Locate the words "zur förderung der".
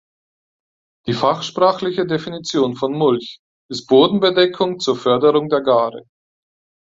4.79-5.61